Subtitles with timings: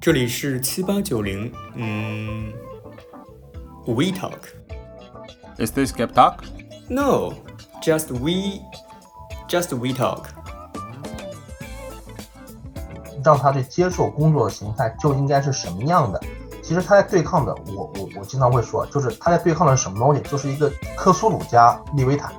[0.00, 2.52] 这里是七八九零，嗯
[3.84, 4.38] ，We talk。
[5.58, 6.44] Is this Gap Talk?
[6.88, 7.34] No,
[7.82, 8.60] just we,
[9.48, 10.26] just we talk.
[13.24, 16.22] 让他去接受工作的形态就应该是什么样的。
[16.62, 22.32] 其实他在对抗的，我我我经常会说，就是他在对抗的是什么东西，就是一个科苏鲁加利维坦。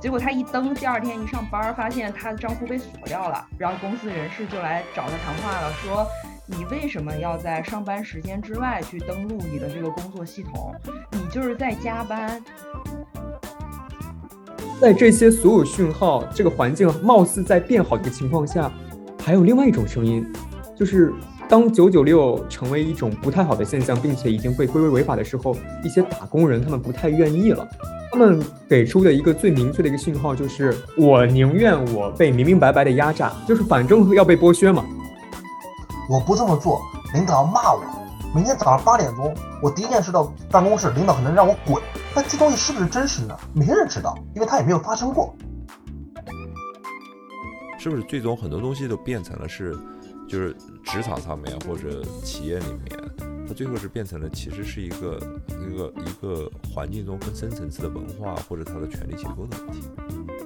[0.00, 6.06] 结果他一登，第二天一上班，发现他的账户被锁掉了，然后公司人事就来找他谈话了，说
[6.46, 10.72] 你为什么要在上班时间之外去登录你的这个工作系统？
[11.10, 12.42] 你就是在加班。
[14.80, 18.70] 在这些所有讯号，这个环境貌似在变好的情况下，
[19.20, 20.24] 还有另外一种声音，
[20.76, 21.12] 就是
[21.48, 27.68] 当九九六成为一种不太好的现象，并且已经被归为违法的时候，一些打工人他们不太愿意了。
[28.18, 34.84] 他们给出的一个最明确的一个信号就是：我宁愿我被明明白白的压榨，就是反正要被剥削嘛。
[36.10, 36.80] 我不这么做，
[37.14, 37.80] 领导要骂我。
[38.34, 41.80] 明天早上八点钟，我第一件事到办公室，领导可能让我滚。
[42.12, 43.38] 但这东西是不是真实呢？
[43.52, 45.32] 没人知道，因为它也没有发生过。
[47.78, 49.78] 是不是最终很多东西都变成了是，
[50.28, 55.18] 就是职场上面或者企业里面，它最后是变成了其实是一个
[55.48, 60.37] 一个一个环境中更深层次的文化或者它的权力结构的问题。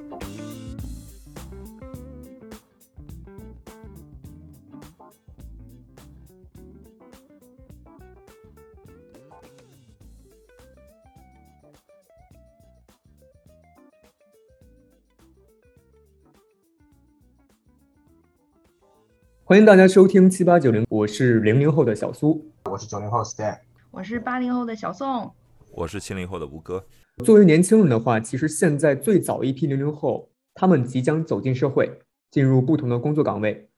[19.53, 22.43] 欢迎大家收听七八九零，我是零零后的小苏。
[22.71, 23.59] 我是九零后的 Stan，
[23.91, 25.31] 我是八零后的小宋，
[25.73, 26.87] 我是七零后的吴哥，
[27.23, 33.69] 作为年轻人的话，其实现在最早一批零零后，他们即将走进社会，进入不同的工作岗位。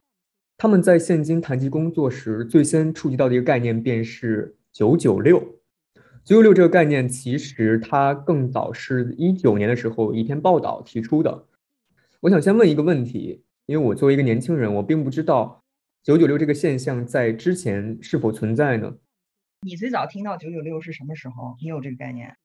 [0.57, 5.41] 他们在现今谈及工作时，最先触及到的一个概念便是“九九六”。
[6.23, 11.47] 九九六这个概念，其实它更早是一九年的时候一篇报道提出的。
[12.21, 15.64] 我想先问一个问题，因为我作为一个年轻人，我并不知道
[16.05, 18.95] 九九六这个现象在之前是否存在呢？
[19.63, 21.57] 你最早听到九九六是什么时候？
[21.63, 22.37] 你有这个概念？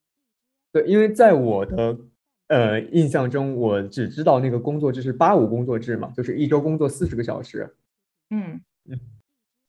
[0.71, 1.99] 对，因为在我的
[2.47, 7.75] 呃印象中，我只知道那个工作制是八五工作制嘛，就是一周工作四十个小时。
[8.29, 8.61] 嗯，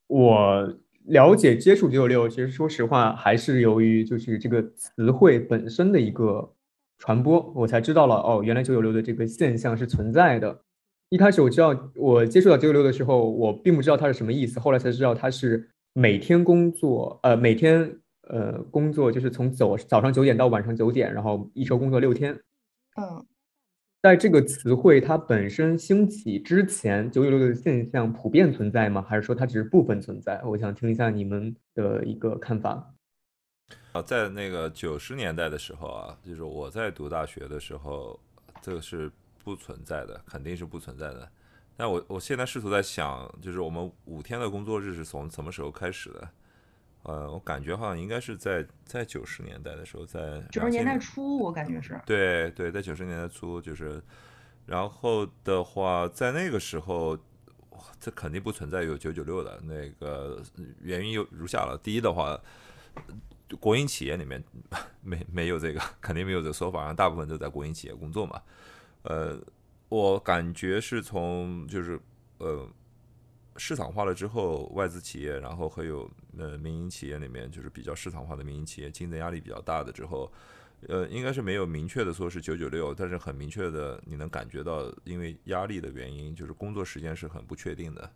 [0.06, 6.54] 我了解接触九九六，其实说实话，还是由于就是这个词汇本身的一个
[6.96, 10.62] 传播，我才知道了哦，原来九九六的这个现象是存在的。
[11.10, 17.98] 一开始我知道我接触到九九六的时候，我并不知道它是什么意思，后来才知道它是每天工作，呃，每天
[18.28, 22.32] 呃工作就是从早早上九点到晚上九点，然后一周工作六天。
[22.96, 23.26] 嗯，
[24.00, 29.02] 在这个词汇它本身兴起之前，九九六的现象普遍存在吗？
[29.02, 30.40] 还是说它只是部分存在？
[30.44, 32.94] 我想听一下你们的一个看法。
[33.90, 38.16] 啊，在那个九十年代的时候啊，就是我在读大学的时候，
[38.62, 39.10] 这个是
[39.42, 41.30] 不存在的，肯定是不存在的。
[41.76, 46.28] 但我我现在试图在想，就是我们五天的工作日是从什么时候开始的？
[47.04, 51.98] 呃，我感觉好像应该是在在九十年代的时候，在九十年代初，我感觉是。
[52.04, 54.02] 对对，在九十年代初就是，
[54.66, 57.16] 然后的话，在那个时候，
[57.98, 60.42] 这肯定不存在有九九六的那个
[60.82, 61.80] 原因有如下了。
[61.82, 62.38] 第一的话，
[63.58, 64.44] 国营企业里面
[65.00, 68.42] 没没有这个，肯定没有这个说法，然后大部分都在国营企业工作嘛。
[69.02, 69.40] 呃，
[69.88, 71.98] 我感觉是从就是
[72.38, 72.68] 呃
[73.56, 80.30] 市场化了之后，外资企业，然后还有呃民营企业里面，就是比较市场化的民营企业，竞争压力比较大的之后，
[80.88, 88.10] 呃，应该是没有明确的说是九九六，但是很明确的，你能感觉到，因为压力的原因，就是工作时间是很不确定的，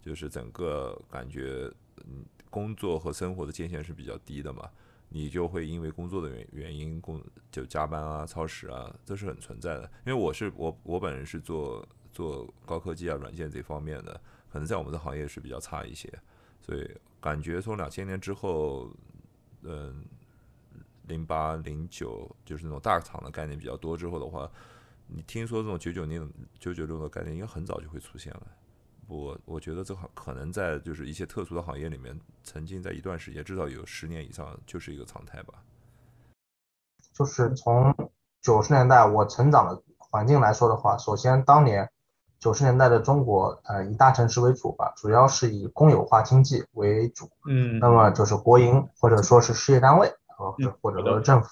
[0.00, 1.70] 就是整个感觉，
[2.06, 4.68] 嗯，工作和生活的界限是比较低的嘛，
[5.08, 9.90] 你就会因为工作的原原因工就加班啊、超时啊，这是很存在的。
[10.06, 16.12] 因为我是我我本人是做做高科技啊、软件这方面的，可能在我们的行业是比较差一些，
[16.60, 16.90] 所以
[17.20, 18.90] 感觉从两千年之后，
[19.62, 20.04] 嗯。
[21.08, 24.46] 零八零九就是那种大厂的概念比较多之后的话，
[25.06, 26.28] 你听说这种九九六
[26.58, 28.46] 九九六的概念应该很早就会出现了。
[29.08, 35.54] 我我觉得这可可能在就是一些特殊的行业里面，曾经在一段时间至少有十年以上就是一个常态吧。
[37.14, 37.94] 就是从
[38.42, 41.90] 九十年代我成长的环境来说的话，首先当年
[42.38, 50.06] 九十年代的中国，呃，以大城市为主吧，主要是以公有化经济为主，嗯那么就是国营或者说是事业单位，
[50.38, 51.48] 呃嗯，或者说政府。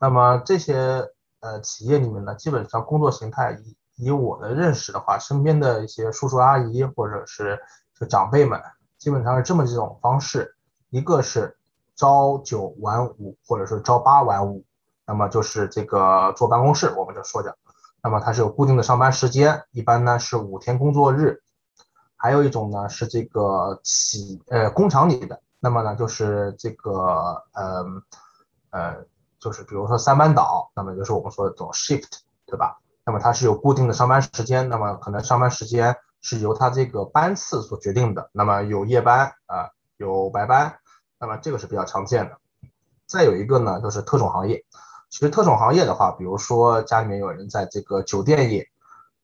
[0.00, 1.06] 那么这些
[1.40, 7.58] 呃企业里面呢，基本上工作形态以以我的认识的话，身边的一些叔叔阿姨或者是
[7.98, 8.62] 就长辈们
[8.98, 10.54] 基本上是这么几种方式，
[10.90, 11.56] 一个是
[11.96, 14.64] 朝九晚五，或者是朝八晚五，
[15.06, 17.54] 那么就是这个坐办公室，我们就说讲，
[18.02, 21.42] 那么它是有固定的上班时间，一般呢是五天工作日。
[22.18, 27.84] 还有一种呢是这个企呃工厂里的，那么呢就是这个呃
[28.70, 28.96] 呃
[29.38, 32.78] 就是比如说三班倒，那么就是我们说的这种 shift，对吧？
[33.06, 40.76] 那么它是有固定的上班时间，那么可能上班时间是由它这个班次所决定的，那么有夜班啊，有白班，
[41.18, 42.36] 那么这个是比较常见的。
[43.06, 44.64] 再有一个呢就是特种行业，
[45.08, 48.68] 其实特种行业的话，比如说家里面有人在这个酒店业。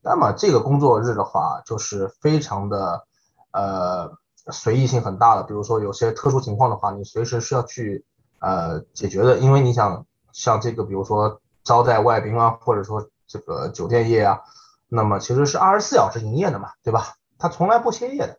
[0.04, 3.06] 那么这个工作日的话，就是非常的，
[3.52, 4.10] 呃，
[4.50, 5.44] 随意性很大的。
[5.44, 8.04] 比如说有些特殊情况的话，你随时是要去
[8.40, 14.40] 呃解决的，因为你想像这个，比如说招待外宾啊，或者说这个酒店业啊，
[14.88, 17.14] 那么其实是二十四小时营业的嘛，对吧？
[17.38, 18.38] 它从来不歇业的。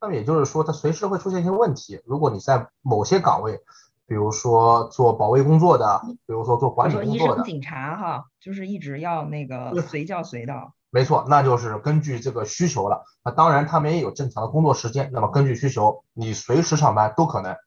[0.00, 2.00] 那么也就是说，它随时会出现一些问题。
[2.04, 3.60] 如果你在某些岗位，
[4.06, 10.72] 比如说做保卫工作的，比如说做管理工作的，医生、警察哈，就是一直要那个随叫随到。
[10.90, 13.04] 没错，那就是根据这个需求了。
[13.24, 15.10] 那当然，他们也有正常的工作时间。
[15.12, 17.58] 那么根据需求，你随时上班都可能啊。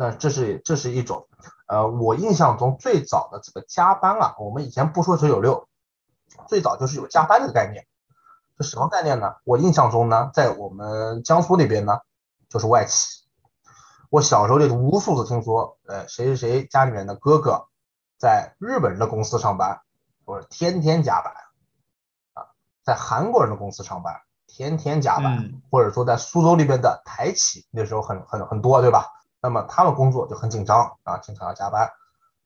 [0.00, 1.28] 那这是这是一种。
[1.66, 5.68] 呃，我印象中最早的这个加班啊，我们以前不说九九六，
[6.48, 7.86] 最早就是有加班这个概念。
[8.56, 9.34] 这什么概念呢？
[9.44, 11.98] 我印象中呢，在我们江苏那边呢，
[12.48, 13.26] 就是外企。
[14.08, 17.66] 我小时候就无数次听说，呃，谁谁谁家里面的哥哥
[18.18, 19.82] 在日本人的公司上班，
[20.24, 21.30] 我天天加班
[22.32, 22.48] 啊。
[22.82, 24.16] 在韩国人的公司上班，
[24.46, 29.06] 天天加班，或者说在苏州那边的台企，那时候很很很多，对吧？
[29.40, 31.90] 那么他们工作就很紧张啊，经常要加班。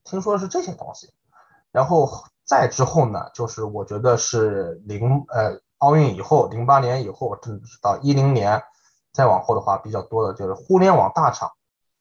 [0.03, 1.13] 听说是这些东西，
[1.71, 2.09] 然后
[2.43, 8.63] 再之后呢，就是我觉得是零呃奥运以后，零八年以后，甚至到一零年
[9.11, 11.51] 再往后的话，比较多的就是互联网大厂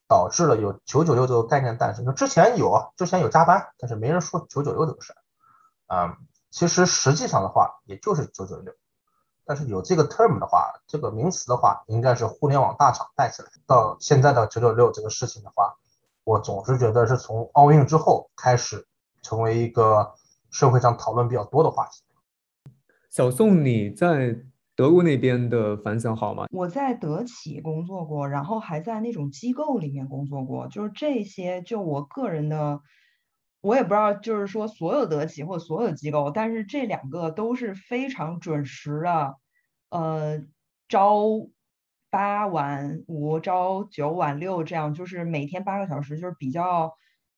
[0.07, 2.05] 导致了有九九六这个概念诞生。
[2.05, 5.17] 就之前有，之前有加班，但是没人说九九六这个事儿，
[5.89, 6.17] 嗯。
[6.51, 8.73] 其实实际上的话，也就是九九六，
[9.47, 13.49] 但是有这个 term 的话，这个名词的话，应该是互联网大厂带起来。
[13.67, 15.75] 到现在的九九六这个事情的话，
[16.25, 18.87] 我总是觉得是从奥运之后开始
[19.23, 20.15] 成为一个
[20.51, 22.03] 社会上讨论比较多的话题。
[23.11, 24.37] 小宋，你在
[24.75, 26.47] 德国那边的反响好吗？
[26.51, 32.81] 我在德企工作过，然后还在那种机构里面工作过，就是这些，就我个人的。
[33.65, 39.37] 我也不知道，就是说所有德企或所有机构，但是这两个都是非常准时的，
[39.89, 40.43] 呃，
[40.87, 41.49] 朝
[42.11, 46.93] 八晚五，朝九晚六，这样就是每天八个小时，就是比较，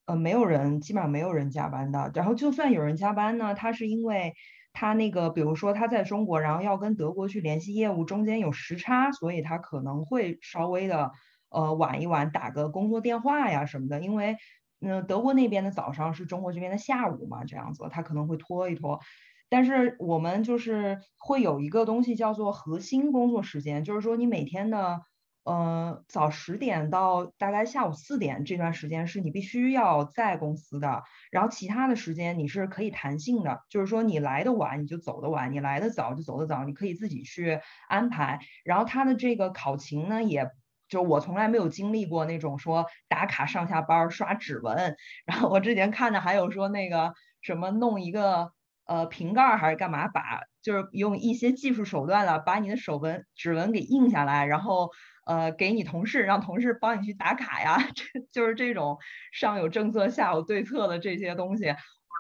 [0.07, 2.11] 呃，没有人，基本上没有人加班的。
[2.13, 4.35] 然后就算有人加班呢，他是因为
[4.73, 11.13] 他那个，比如说他在中国，然后要跟德国去联系业务，中间有时差，所以他可能会稍微的，
[11.51, 14.37] 呃，晚一晚，打个工作电话呀什么的，因为。
[14.81, 19.01] 嗯，德国那边的早上是中国这边的下午嘛，这样子他可能会拖一拖，
[19.49, 25.01] 但是我们就是会有一个东西叫做核心工作时间，就是说你每天的
[25.45, 38.41] 呃早十点到大概下午四点这段时间是你必须要在公司的，然后其他的时间你是可以弹性的，就是说你来的晚你就走的晚，你来的早就走的早，你可以自己去安排。
[38.63, 40.51] 然后他的这个考勤呢也。
[40.89, 48.53] 就我从来没有经历过那种说打卡上下班刷指纹， 然后我之前看的还有说那个什么弄一个
[48.87, 54.91] 呃瓶盖还是干嘛，把就是用一些技术手段了，把你的手纹指纹给印下来，然后
[55.27, 58.99] 呃给你同事，让同事帮你去打卡呀， 这就是这种
[59.33, 61.75] 上有政策下有对策的这些东西，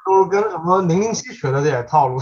[0.07, 2.21] 都是跟什么零零七学的这些套路。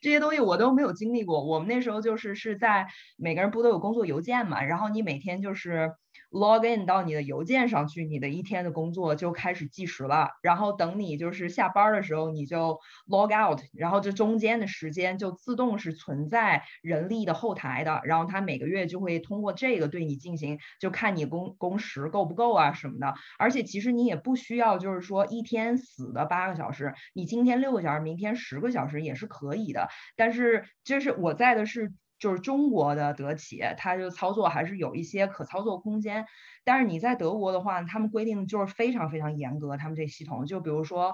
[0.00, 1.44] 这些东西我都没有经历过。
[1.44, 2.86] 我们那时候就是是在
[3.16, 5.92] 每个人不都有工作邮件嘛，然后你每天就是。
[6.32, 10.30] Log in 到你的邮件上去，你的一天的工作就开始计时了。
[10.42, 18.00] 然后等你就是下班的时候，你就 log out，然后这中间的时间就自动是存在人力的后台的。
[18.04, 23.14] 然后他每个月就会通过这个对你进行，就看你工工时够不够啊什么的。
[23.38, 29.88] 而且其实你也不需要就是说一天死的八个小时，你今天六个小时，明天十个小时也是可以的。
[30.16, 31.92] 但是就是我在的是。
[32.22, 36.24] 就是中国的德企，它就操作还是有一些可操作空间。
[36.62, 39.76] 但是你在德国的话，他们规定就是非常非常严格。
[39.76, 41.12] 他们这系统，就比如说，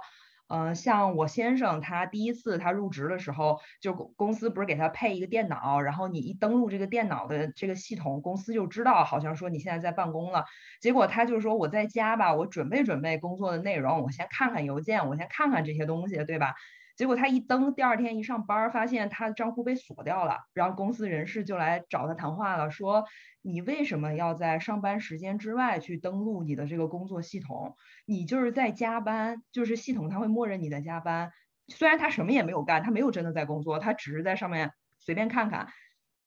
[0.48, 10.44] 嗯，像我先生他第一次他入职的时候，就公司不是给他配一个电脑，然后你一登录这个电脑的这个系统，公司就知道好像说你现在在办公了。
[10.82, 16.54] 结果他就说我在家吧，我准备准备工作的内容，我先看看邮件，我先看看这些东西，对吧？
[16.98, 23.04] 结果他一登，第二天一上班，发现他的账户被锁掉了，然后公司人事就来找他谈话了，说
[23.40, 27.76] 你为什么要在上班时间之外去登录你的这个工作系统？
[28.04, 31.30] 你就是在加班，就是系统它会默认你在加班，
[31.68, 35.68] 虽然他什么也没有干，他没有真的在工作，他只是在上面随便看看，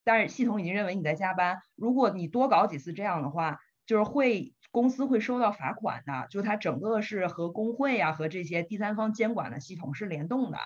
[0.05, 1.59] 但是系统已经认为你在加班。
[1.75, 10.57] 如果你多搞几次这样的话，就是会公司会收到罚款的，就它整个是和工会啊和这些第三方监管的系统是联动的。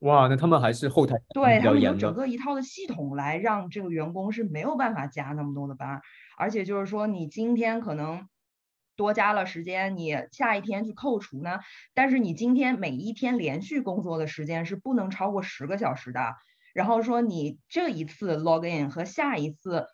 [0.00, 1.94] 哇，那他们还是后台对他们有。
[1.96, 6.00] 整个一套的系统来让这个员工是没有办法加那么多的班，
[6.36, 8.28] 而且就是说你今天可能
[8.94, 11.58] 多加了时间，你下一天去扣除呢，
[11.94, 16.36] 但是你今天每一天连续工作的时间是不能超过十个小时的。
[16.74, 19.88] 然后说你这一次 login 和下一次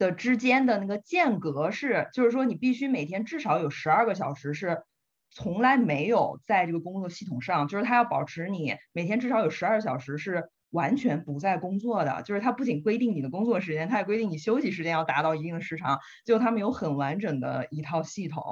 [0.00, 4.82] 的之间的那个间隔是，就是说你必须每天至少有十二个小时是
[5.30, 18.42] 从来没有在这个工作系统上，就是它要保持你每天至少有十二小时是完全不在工作的，就是它不仅规定你的工作时间，它也规定你休息时间要达到一定的时长，就他们有很完整的一套系统。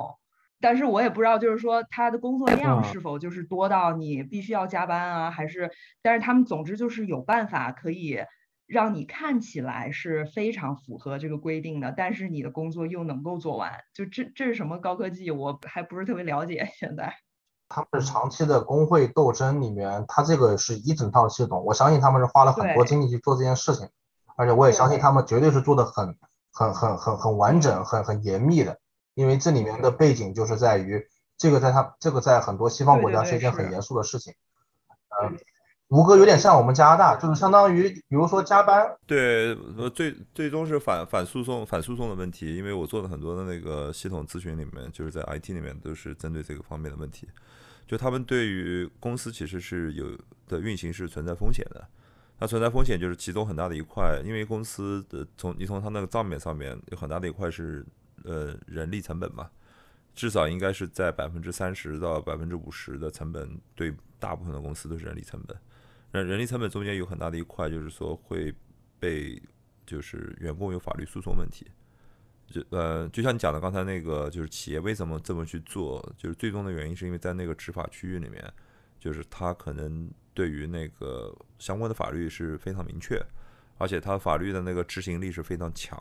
[0.61, 5.71] 但是我也不知道，就是说他的工作量是否就是多到你必须要加班啊，还是？
[6.03, 8.19] 但是他们总之就是有办法可以
[8.69, 13.73] 让你看起来是非常符合这个规定的，但是你的工作又能够做完。
[13.95, 16.71] 就这这是什么高科技，我还不是特别了解。
[16.77, 17.15] 现在。
[17.71, 23.89] 他们是长期的工会斗争里面，他这个是一整套系统，我相信他们是花了很多精力去做这件事情，
[24.37, 26.17] 而且我也相信他们绝对是做的很
[26.51, 28.79] 很很很很完整、很很严密的，
[29.15, 31.07] 因为这里面的背景就是在于
[31.37, 34.33] 这个在他这个在很多西方国家是是一件很严肃的事情，
[35.11, 35.31] 呃，
[35.89, 47.27] 吴哥有点像我们加拿大，就是相当于比如说加班，对，呃，最最终是反反诉讼反诉讼的问题，因为我做的很多的那个系统咨询里面，就是在 IT 里面都是针对这个方面的问题，
[47.87, 50.07] 就他们对于公司其实是有
[50.47, 51.89] 的运行是存在风险的，
[52.39, 57.83] 它存在风险就是其中很大的一块，因为公司的从你从它那个账面上面有很大的一块是
[58.25, 59.49] 呃人力成本嘛，
[60.15, 65.57] 至少应该是在百分之三十到百分之五十的成本，对大部分的公司都是人力成本。
[66.13, 68.55] 人人力成本中间有很大的一块，就是说会
[68.99, 69.41] 被
[69.87, 71.67] 就是员工有法律诉讼问题。
[72.47, 78.43] 就呃，就像你讲的刚才那个，就是企业为什么这么去做，就是最终的原因是因为在那个执法区域里面，
[78.99, 83.23] 就是他可能对于那个相关的法律是非常明确，
[83.77, 86.01] 而且他法律的那个执行力是非常强。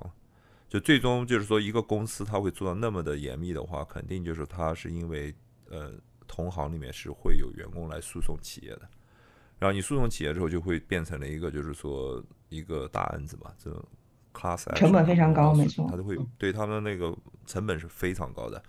[0.70, 5.36] 就最终就是说，一个公司他会做到那么的严密的话，肯定就是他是因为
[5.70, 5.92] 呃
[6.28, 8.90] 同行里面是会有员工来诉讼企业的。
[9.60, 13.84] 然后你诉讼企业之后，就会变成了一个就是说一个大案子嘛，这种
[14.34, 18.62] class 成本非常高没错它都会对他们那个成本是非常高的，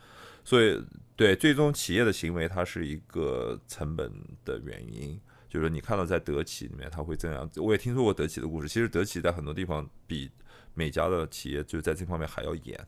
[0.45, 0.83] 所以
[1.15, 4.13] 对最终企业的行为，它是一个成本
[4.45, 5.21] 的原因。
[5.51, 7.51] 就是你看到在德企里面，它会这样。
[7.57, 8.69] 我也听说过德企的故事。
[8.69, 10.31] 其实德企在很多地方比
[10.75, 12.79] 每家的企业就在这方面还要严。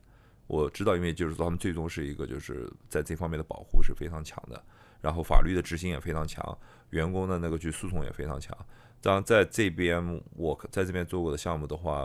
[0.45, 4.63] 我知道，因为就是说他们最终是一个就是在这方面的保护是非常强的，
[5.01, 6.57] 然后法律的执行也非常强，
[6.91, 8.55] 员工的那个去诉讼也非常强。
[9.01, 12.03] 当然，在这边我在这边做过的项目的话，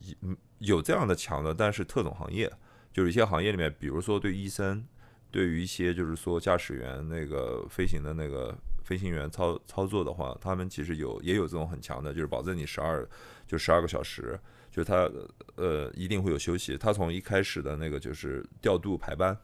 [0.00, 2.48] 有有这样的强的，但是特种行业
[2.92, 4.86] 就是一些行业里面，比如说对医生，
[5.32, 13.08] 对于一些就是说驾驶员那个飞行的那个飞行员操操作的话，他们其实有也有这种很强的，就是保证你十二
[13.46, 14.38] 就十二个小时，
[14.70, 15.10] 就他
[15.56, 16.78] 呃一定会有休息。
[16.78, 19.36] 他从一开始的那个就是调度排班，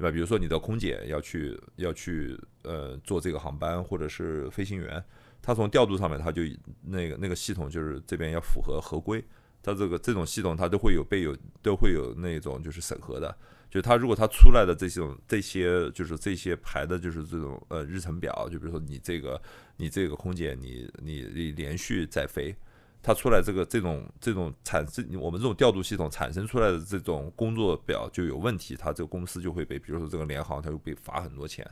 [0.00, 0.10] 对吧？
[0.10, 5.04] 比如说你的空姐要去要去呃做这个航班，或者是飞行员，
[5.42, 6.40] 他从调度上面他就
[6.82, 9.22] 那个那个系统就是这边要符合合规。
[9.62, 13.36] 他这个这种系统，它都会有被有都会有那种就是审核的，
[13.70, 19.38] 就他如果他出来的这种这些就是这些排的就是这种呃日程表，就比如说你这个
[19.76, 22.56] 你这个空姐你你你连续在飞，
[23.02, 31.68] 它出来这个这种这种产生我们这种调度系统产生出来的这种工作表就有问题，它这个公司就会被比如说这个联行它就被罚很多钱，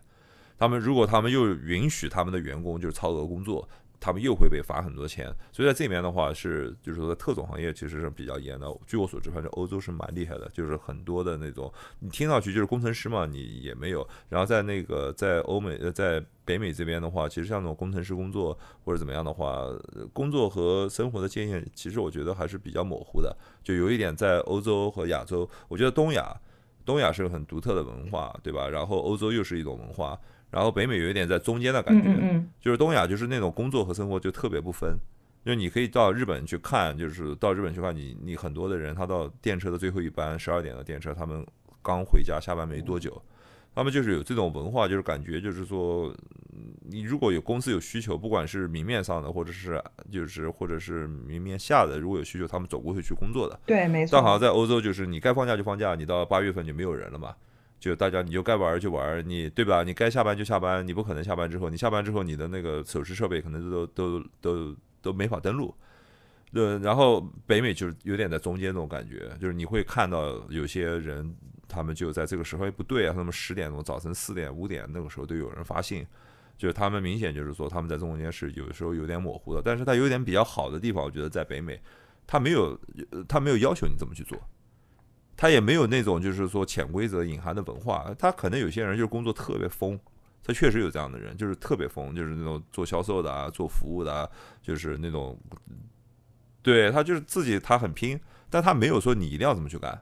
[0.58, 3.68] 他们如果他们又允许他们的员工就是超额工作。
[4.00, 8.66] 他们又会被罚很多钱，所以在这边的话是，就是说特种行业其实是比较严的。
[8.86, 14.06] 据我所知，反正欧洲是蛮厉害的，就是很多的那种，你听上去就是工程师嘛，你也没有。
[14.28, 19.66] 然后在那个在欧美呃在北美这边的话，其实像那种工程师工作或者怎么样的话，
[20.12, 23.36] 工作和生活的界限，其实我觉得还是比较模糊的。
[23.64, 26.40] 就有一点在欧洲和亚洲，我觉得东亚
[26.84, 28.68] 东亚是个很独特的文化，对吧？
[28.68, 30.18] 然后欧洲又是一种文化。
[30.50, 34.96] 然后北美有一点在中间的感觉，就是东亚就是那种工作和生活就特别不分，
[35.44, 41.46] 就你可以到日本去看，就是到日本去看你你很多的人，他到电车的最后一班十二点的电车，他们
[41.82, 43.20] 刚回家下班没多久，
[43.74, 46.14] 他们就是有这种文化，就是感觉就是说
[46.82, 53.60] 你如果有公司有需求，不管是明面上的，或者是就是或者是明面下的，如果有需求，他们总归会去工作的。
[53.66, 54.12] 对，没错。
[54.14, 57.34] 但好像在欧洲，就是你该放假就放假，你到八月份就没有人了嘛，
[57.78, 59.82] 就大家你就该玩就玩，你对吧？
[59.82, 65.74] 你该下班就下班，你不可能下班之后，你下班之后你的那个手持设备可能都都都都都没法登录。
[66.52, 71.36] 对，然后北美就是有点在中间那种感觉，就是你会看到有些人，
[71.68, 76.06] 他们就在这个时候，哎，不对啊，他们十点钟、早晨四点、五点那个时候都有人发信，
[76.56, 81.78] 就是他们明显就是说他们在中间是有时候有点模糊的，但是他有点比较好的地方，我觉得在北美，
[82.26, 82.80] 他没有
[83.28, 84.38] 他没有要求你怎么去做，
[85.38, 89.98] 他也没有那种就是说潜规则隐含的文化，他可能有些人就是工作特别疯，
[90.44, 94.28] 他确实有这样的人，就是特别疯，就是那种做销售的啊，做服务的啊，
[94.60, 95.38] 就是那种。
[96.60, 98.18] 对他就是自己，他很拼，
[98.50, 99.98] 但他没有说你一定要这么去干，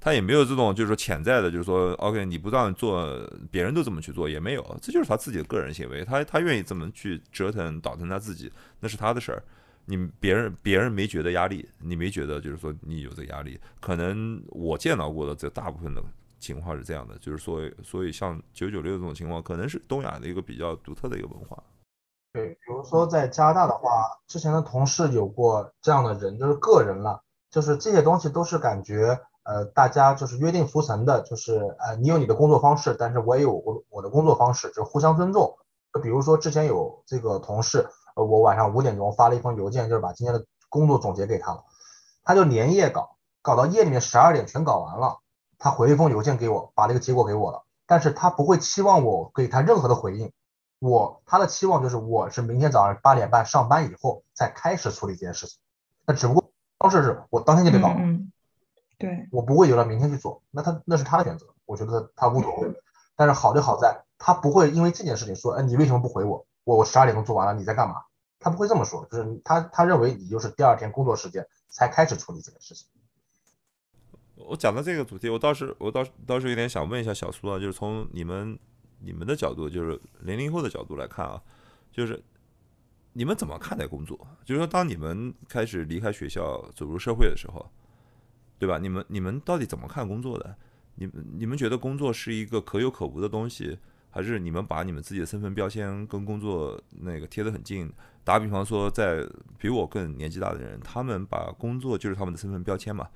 [0.00, 3.04] 他也没有这种就是说潜在的，就是说，OK，你不这样做，
[3.50, 9.42] 别人都这么去做也没有，这就是他自己的个人行为，他他愿意怎么去折腾倒腾他自己，那是他的事儿，
[9.88, 16.02] 你别人别人没觉得压力，你没觉得就是说你有这个压力，可能我见到过的这大部分的
[16.38, 21.56] 情况是这样的，就是说，所以像九九六这种情况，可能是东亚的一个比较独特的一个文化。
[22.34, 35.56] 对，比如说在加拿大的话，之前的同事有过这样的人，就是个人了，就是这些东西都是感觉，呃，大家就是约定俗成的，就是呃，你有你的工作方式，但是我也有我我的工作方式，就互相尊重。
[35.94, 37.88] 就比如说之前有这个同事，
[38.24, 41.64] 我晚上五点钟发了一封邮件，就是把今天的工作总结给他了，
[42.24, 45.18] 他就连夜搞，搞到夜里面十二点全搞完了，
[45.58, 50.32] 他回了一封邮件给我，把那个结果给我了，但是他不会期望我给他任何的回应。
[50.80, 55.58] 我他的期望就是我是明天早上八点半上班以后再开始处理这件事情，
[56.06, 57.88] 那只不过方式是我当天就得搞，
[58.98, 62.72] 对我不会留到明天去做，那他那是他的选择，我觉得他无所谓。
[63.16, 66.46] 但是好就好在他不会因为这件事情说，哎，你为什么不回我？
[66.62, 68.02] 我我十二点钟做完了，你在干嘛？
[68.38, 72.86] 他不会这么说，就是他他认为你就是第二天工作时间才开始处理这件事情。
[74.34, 78.58] 我讲到这个主题，我倒是我倒是倒是有点想问一下小苏啊，就是从你们。
[79.00, 81.40] 你们的角度就是零零后的角度来看啊，
[81.92, 82.20] 就是
[83.12, 84.18] 你们怎么看待工作？
[84.44, 87.64] 就是说，当你们开始离开学校走入社会的时候，
[88.58, 88.76] 对吧？
[88.76, 90.56] 你们你们到底怎么看工作的？
[90.96, 93.78] 你们你们觉得工作是一个可有可无的东西，
[94.10, 97.88] 还是你们把你们自己的身份标签跟工作那个贴得很近？
[98.28, 103.08] 打比方说，在比我更年纪大的人，他们把工作就是他们的身份标签嘛。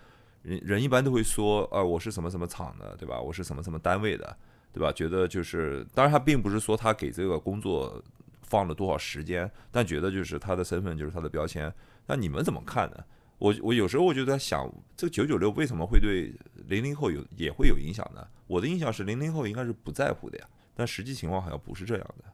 [0.42, 3.20] 人人一般都会说，啊，我是什么什么厂的，对吧？
[3.20, 4.34] 我是什么什么单位的。
[4.72, 4.90] 对吧？
[4.90, 8.02] 觉得就是，当然他并不是说他给这个工作
[8.40, 11.70] 放了多少时间，但觉得就是他的身份就是他的标签。
[12.06, 13.04] 那你们怎么看呢？
[13.36, 16.32] 我我有时候我就在想，这个九九六为什么会对
[16.68, 18.26] 零零后有也会有影响呢？
[18.46, 22.24] 我的印象是零零后应该是不在乎的呀，但实际情况好像不是这样的。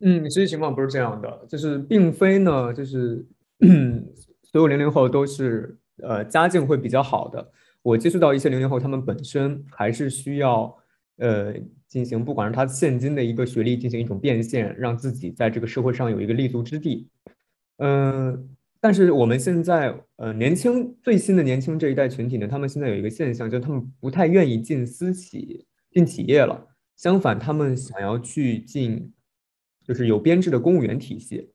[0.00, 3.26] 嗯，实际情况不是这样的，就是并非呢，就是
[4.42, 7.52] 所有零零后都是呃家境会比较好的。
[7.82, 10.76] 我接触到一些零零后，他们本身还是需要，
[11.16, 11.54] 呃，
[11.86, 17.08] 进行不管是他现今的一个学历进行一种变现，让自己在这个社会上有一个立足之地。
[17.78, 18.48] 嗯，
[18.80, 29.12] 但是我们现在，呃，年轻最新的年轻这一代群体呢，他们现在有一个现象，就他们不太愿意进私企、进企业了，相反，他们想要去进，
[29.88, 31.50] 就是有编制的公务员体系。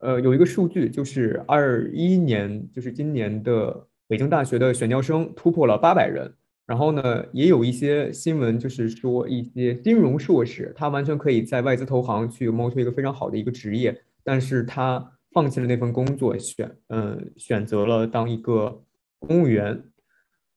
[0.00, 3.88] 呃，有一个数据，就是二一年，就是今年的。
[4.06, 6.30] 北京大学的选调生突破了八百人，
[6.66, 18.84] 然后呢，也有一些新闻，就是说一些金融硕士，他完全可以在外资投行去谋求一个非常好的一个职业，但是他放弃了那份工作，选嗯选择了当一个
[19.20, 19.82] 公务员。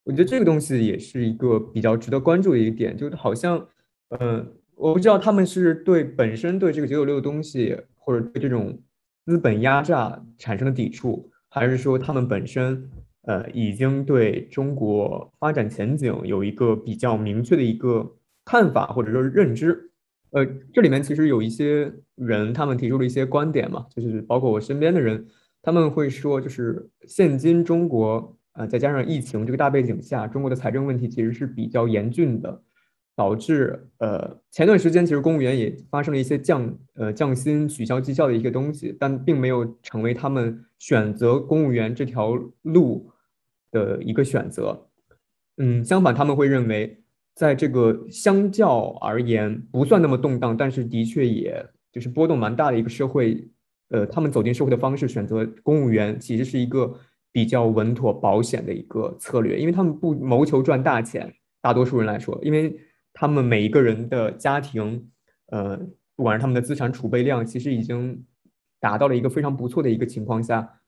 [0.03, 3.65] 我觉得这个东西也是一个比较值得关注的一个点，就好像
[4.19, 4.45] 嗯，
[4.77, 8.79] 我不知道他们是对本身对这个九九六的东西，或者对这种
[9.25, 12.89] 资本压榨产生了抵触，还是说他们本身。
[13.27, 19.91] 呃，已经对中国发展前景有一个比较明确的一个看法或者说认知。
[20.31, 25.27] 呃，这里面其实有一些人，他们提出了一些观点嘛，就是包括我身边的人，
[25.61, 32.61] 他们会说，就是现今中国，呃，再加上疫情这个大背景下，中国的财政问题其实是比较严峻的。
[33.17, 43.09] 导致呃前段时间其实公务员也发生了一些降呃降薪取消绩效的一些东西，但并没有成为他们选择公务员这条路
[43.71, 44.87] 的一个选择。
[45.57, 47.01] 嗯，相反他们会认为，
[47.33, 53.49] 在这个相较而言不算那么动荡，但是的确也就是波动蛮大的一个社会，
[53.89, 56.93] 呃，他们走进社会的方式选择公务员其实是一个
[57.31, 62.79] 比较稳妥保险的一个策略，因为他们不谋求赚大钱，大多数人来说，因为。
[63.19, 65.09] 他们每一个人的家庭，
[65.47, 65.75] 呃，
[66.15, 68.23] 不管是他们的资产储备量，其实已经
[68.79, 70.81] 达到了一个非常不错的一个情况下，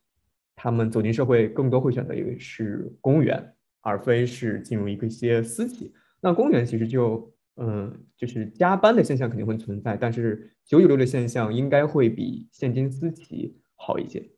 [0.56, 5.92] 他们走进社会更多会选择一个是公务员，而非是进入一个一些私企。
[6.22, 14.30] 那公务员其实就嗯，就是加班的现象肯定会存在，但是九九六的现象应该会比现金私企好一些。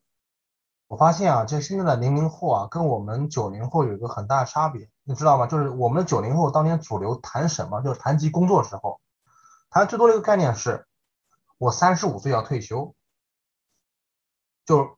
[0.88, 5.45] 我发现啊，这现在的零零后啊，跟我们九零后有一个很大的差别，你知道吗？
[5.45, 9.02] 就是我们的九零后当年主流谈什么，就是谈及工作的时候，
[9.69, 10.88] 谈最多的一个概念是，
[11.58, 12.95] 我三十五岁要退休，
[14.65, 14.97] 就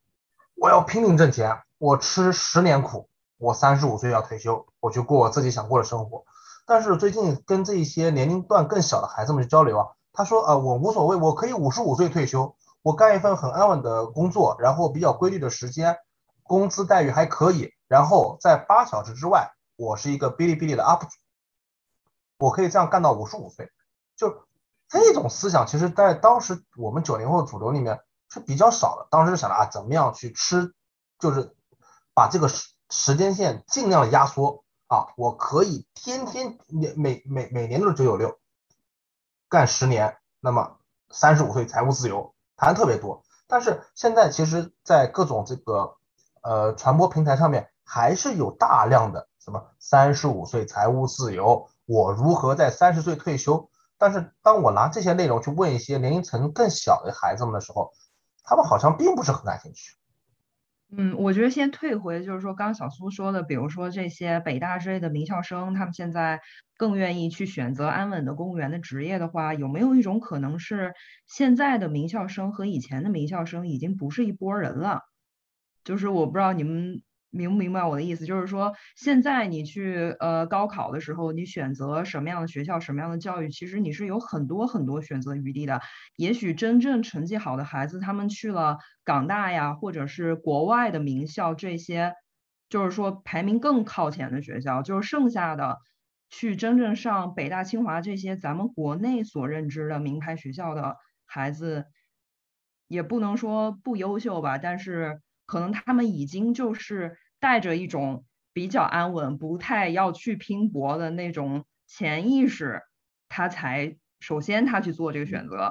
[0.56, 6.24] 我要拼命挣钱，我吃十年苦，我三十五岁要退休，我去过我自己想过的生活。
[6.68, 12.56] 但是最近跟这一些年龄段更小的孩子们去交流啊，他说啊，我无所谓，我可以五十五岁退休。
[12.84, 15.98] 我干一份很安稳的工作，然后比较规律的时间，
[16.44, 21.10] 工资待遇还可以，然后在八小时之外，我是一个哔哩哔哩的 UP 主，
[22.38, 23.72] 我可以这样干到五十五岁。
[24.16, 24.46] 就
[24.88, 29.08] 这种思想，其实在当时我们九零后主流里面是比较少的。
[29.12, 30.74] 当时就想着啊，怎么样去吃，
[31.20, 31.56] 就是
[32.14, 38.38] 把这个时时间线尽量压缩啊，我可以天天每每每每年都是九九六，
[39.50, 40.78] 干十年，那么
[41.10, 42.34] 三十五岁财务自由。
[42.56, 45.98] 谈特别多，但是现在其实，在各种这个
[46.44, 53.70] 呃传播平台上面，还是有大量的什么三十五岁财务自由，我如何在三十岁退休？
[53.98, 57.92] 但是当我拿这些内容去问一些年龄层更小的孩子们的时候，
[58.42, 59.98] 他们好像并不是很感兴趣。
[60.96, 66.40] 嗯，我觉得先退回，就是说刚刚小苏说的，比如说这些北大之类的名校生，他们现在
[66.78, 70.94] 更愿意去选择安稳的公务员的职业的话，有没有一种可能是
[71.28, 75.02] 现在的名校生和以前的名校生已经不是一拨人了？
[75.84, 77.02] 就是我不知道你们。
[77.34, 78.28] 明不明白我的意思？
[78.28, 85.82] 就是说，现在你去呃高考的时候，你选择什么样的学校、什么样的教育，其实你是有很多很多选择余地的。
[86.16, 92.14] 也许真正成绩好的孩子，他们去了港大呀，或者是国外的名校，这些
[92.70, 95.80] 就是说排名更靠前的学校，就是剩下的
[96.30, 101.86] 去真正上北大、清华这些咱们国内所认知的名牌学校的孩子，
[102.88, 107.18] 也不能说不优秀吧，但是可能他们已经就是。
[107.44, 112.80] 带着一种比较安稳、不太要去拼搏的那种潜意识，
[113.28, 115.70] 他才首先他去做这个选择。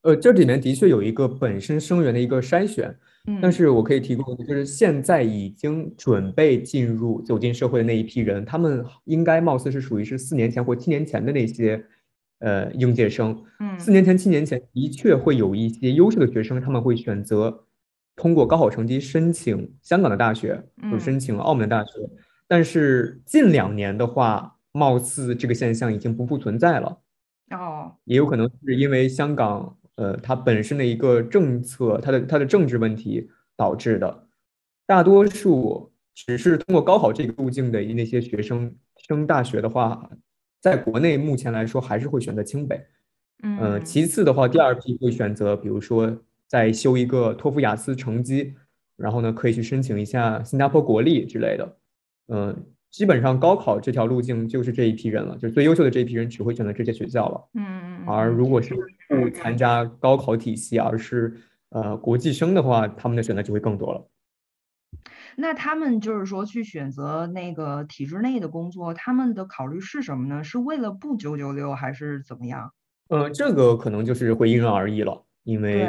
[0.00, 2.96] 呃，这里面的确有一个本身生源的一个筛选，
[3.42, 11.84] 但是我可以提供的就是现在已经准备进入走进社会的那一批人，他们应该貌似是属于是四年前或七年前的那些
[12.38, 13.44] 呃应届生。
[13.60, 17.66] 嗯，四年前、七年前的确会有一些优秀的学生，他们会选择。
[18.14, 21.92] 通过高考成绩申请香港的大学，或者申请澳门的大学，
[22.46, 27.00] 但是近两年的话，貌似这个现象已经不复存在了。
[27.50, 34.26] 哦，也有可能是因为香港，呃，它本身的一个政策，它的它的政治问题导致的。
[34.86, 38.74] 大多数只是通过高考这个路径的那些学生
[39.08, 40.10] 升大学的话，
[40.60, 42.84] 在国内目前来说还是会选择清北。
[43.42, 46.14] 嗯，其次的话，第二批会选择，比如说。
[46.52, 48.54] 再修一个托福雅思成绩，
[48.98, 51.78] 然后呢，可以去申请一下新加坡国立之类的。
[52.28, 57.48] 嗯，基本上高考这条路径就是这一批人了，就是最优秀的这一批人只会选择这些学校了。
[57.54, 58.74] 嗯而如果是
[59.08, 61.34] 不参加高考体系，而是
[61.70, 64.06] 呃国际生的话，他们的选择就会更多了。
[65.36, 70.44] 那他们就是说去选择那个体制内的工作，他们的考虑是什么呢？
[70.44, 72.74] 是为了不九九六，还是怎么样？
[73.08, 75.88] 呃，这个可能就是会因人而异了，因为。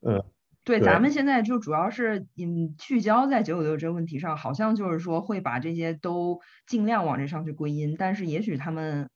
[0.00, 0.14] 对。
[0.14, 0.24] 嗯，
[0.62, 9.08] 对，咱们现在就主要是嗯聚焦在九九六这个问题上，好像就是说会把这些都尽量往这上去归因，但是也许他们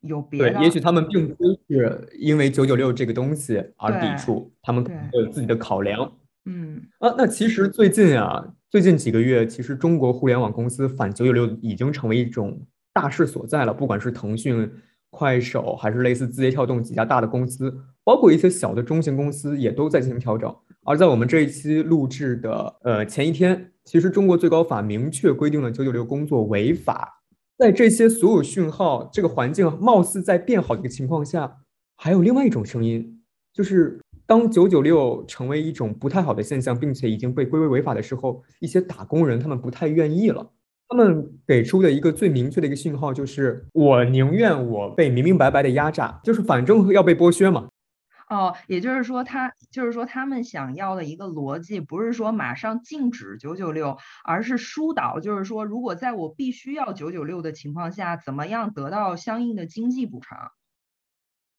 [0.00, 6.12] 有别的，也许他们并不是因为九九六这个东西而抵触，他们有自己的考量。
[6.44, 12.60] 嗯啊，那其实最近啊，最近几个月，其实中国互联网公司反九九六已经成为一种
[12.92, 14.70] 大势所在了，不管是腾讯。
[15.10, 17.74] 快手还是类似字节跳动几家大的公司，
[18.08, 20.50] 包括一些小的中型公司也都在进行调整。
[20.86, 27.20] 而在我们这一期录制的呃前一天，其实中国最高法明确规定了九九六工作违法。
[27.58, 31.54] 在这些所有讯号，这个环境貌似在变好的一个情况下，
[31.96, 33.20] 还有另外一种声音，
[33.52, 40.50] 就是当九九六成为一种不太好的现象，并且已经被归为违法的时候，一些打工人他们不太愿意了。
[40.88, 47.68] 他们给出的一个最明确的一个信号就是，我宁愿我被明明白白的压榨，就是反正要被剥削嘛。
[48.28, 60.50] 哦，也就是说，他就是说，他们想要的一个逻辑，不是说马上禁止九九六，而是疏导，就是说，如果在我必须要九九六的情况下，怎么样得到相应的经济补偿？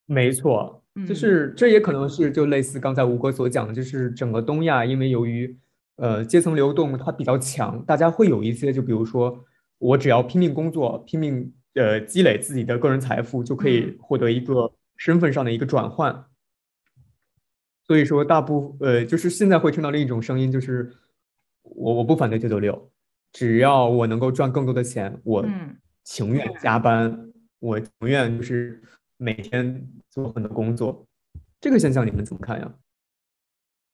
[0.06, 5.58] 没错，就嗯是这也可能是就类似刚才吴哥所讲的，就是整个东亚因为由于
[5.98, 9.44] 呃阶层流动它比较强，大家会有一些就比如说
[9.78, 16.26] 我只要拼命工作，拼命呃积累自己的个人财富，就可以嗯获得一个身份上的一个转换。
[17.90, 20.96] 所以说，大部呃就是现在会听到另一种声音，就是
[21.64, 22.92] 我我不反对九九六，
[23.32, 28.80] 只要我能够赚更多的钱，我嗯情愿加班，我情愿就是
[29.18, 31.04] 每天做很多工作。
[31.60, 32.72] 这个现象你们怎么看呀？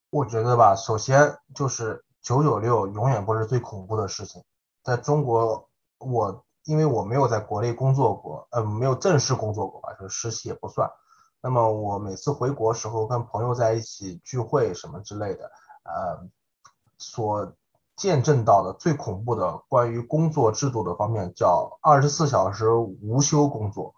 [0.09, 4.43] 我觉得吧，首先就是九九六永远不是最恐怖的事情。
[4.83, 10.85] 在中国，我因为我没有在国内工作过，呃，没有正式工作过吧，就是实习也不算。
[11.45, 15.43] 那么我每次回国时候跟朋友在一起聚会什么之类的，
[15.83, 16.27] 呃，
[16.97, 17.53] 所
[17.95, 23.93] 见证到的最恐怖的关于工作制度的方面叫二十四小时无休工作。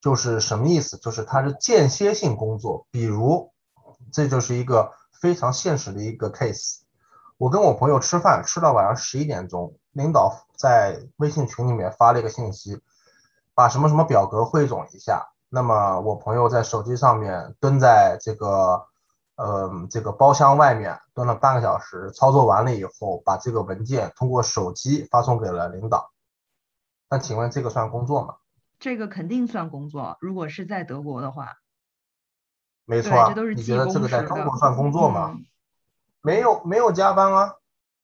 [0.00, 0.96] 就是什么意思？
[0.96, 3.50] 就是它是间歇性工作，比如，
[4.12, 6.82] 这就是一个非常现实的一个 case。
[7.36, 12.80] 我跟我朋友吃饭，吃到晚上十一点钟，领导在微信群里面发了一个信息，
[13.56, 15.33] 把什么什么表格汇总一下。
[15.54, 18.88] 那么我朋友在手机上面蹲在这个，
[19.36, 26.10] 呃，这个包厢外面蹲了半个小时，操作完了以后，把这个文件通过手机发送给了领导。
[27.08, 28.34] 那请问这个算工作吗？
[28.80, 31.58] 这个肯定算工作，如果是在德国的话，
[32.84, 35.30] 没错你觉得这个在中国算工作吗？
[35.34, 35.46] 嗯
[36.20, 37.54] 没有没有加班啊，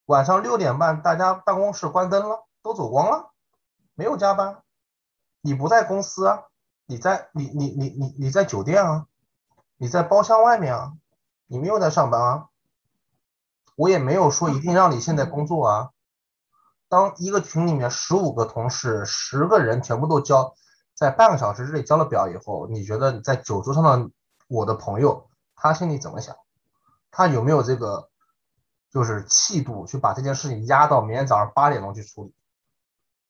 [0.04, 3.30] 晚上六点半大家办公室关灯了，都走光了，
[3.94, 4.62] 没有加班。
[5.40, 6.44] 你不在公司啊，
[6.90, 9.06] 你在你你你你你在酒店啊，
[9.76, 10.94] 你在包厢外面啊，
[11.46, 12.48] 你没有在上班啊。
[13.76, 15.90] 我也没有说一定让你现在工作啊。
[16.88, 20.56] 当一个群里面十五个同事，十个人全部都交
[20.92, 24.10] 在半个小时之内交了表以后，你觉得你在酒桌上的
[24.48, 26.34] 我的朋友，他心里怎么想？
[27.12, 28.10] 他有没有这个
[28.90, 32.34] 就是气度去把这件事情压到明天早上八点钟去处理？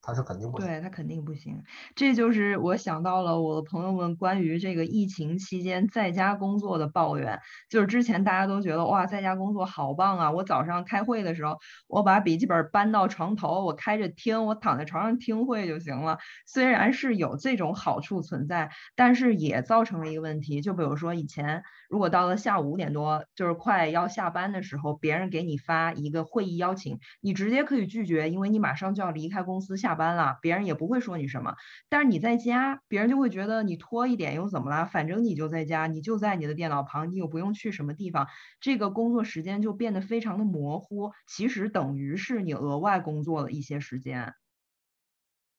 [0.02, 0.66] 他是肯定不行。
[0.66, 1.62] 对他肯定不行，
[1.94, 7.38] 这就是我想到了我的朋友们关于这个疫情期间在家工作的抱怨。
[7.68, 10.30] 就是之前大家都觉得哇，在家工作好棒啊！
[10.30, 16.18] 我早上开会的时候，我把笔记本搬到床头，我开着听，我躺在床上听会就行了。
[16.46, 20.60] 虽然是有这种好处存在，但是也造成了一个问题。
[20.60, 31.56] 就比如说以前，如果到了下午五点多，就是快要下班的时候，别人给你发一个会议邀请，你直接可以拒绝，因为你马上就要离开公司下下班了，别人也不会说你什么。
[31.88, 34.86] 但是你在家，别人就会觉得你拖一点又怎么了？
[34.86, 38.28] 反正你就在家，你就在你的电脑旁，你又不用去什么地方，
[38.60, 44.34] 这个工作时间就变得非常的模糊，其实等于是你额外工作了一些时间。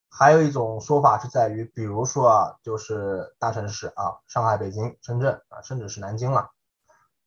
[0.10, 6.52] 还有一种说法是在于，比如说啊，就是大城市啊，上海、北京、深圳啊，甚至是南京了，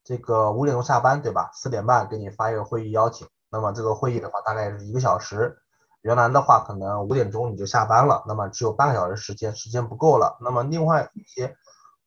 [0.03, 1.51] 这个五点钟下班，对吧？
[1.53, 5.59] 四点半给你发一个会议邀请，那么这个会议的话大概是一个小时，
[6.05, 10.37] 原来的话可能五点钟你就下班了，那么只有半个小时时间，时间不够了。
[10.43, 11.57] 那么另外一些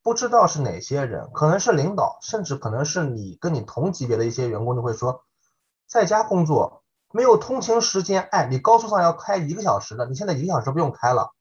[0.04, 5.24] 不知道是哪些人，可能是领导，甚至可能是你跟你同级别的一些员工就会说，
[5.88, 6.84] 在家工作。
[7.10, 11.32] 没有通勤时间，哎，你高速上要开一个小时的，你现在一个小时不用开了，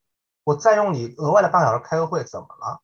[0.43, 2.81] 我再用你额外的半小时开个会，怎么了？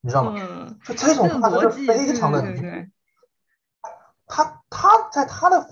[0.00, 0.34] 你知道吗？
[0.36, 2.90] 嗯，就这种话就是非常的对对对。
[4.26, 5.66] 他他在他的